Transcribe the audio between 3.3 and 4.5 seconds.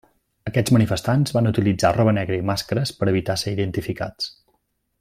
ser identificats.